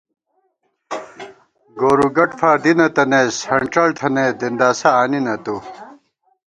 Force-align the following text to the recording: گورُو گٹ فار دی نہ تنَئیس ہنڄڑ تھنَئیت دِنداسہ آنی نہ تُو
گورُو 1.79 2.07
گٹ 2.15 2.31
فار 2.39 2.57
دی 2.63 2.71
نہ 2.77 2.87
تنَئیس 2.95 3.35
ہنڄڑ 3.49 3.87
تھنَئیت 3.99 4.35
دِنداسہ 4.41 4.89
آنی 5.01 5.19
نہ 5.25 5.35
تُو 5.43 5.55